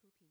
[0.00, 0.28] 出品。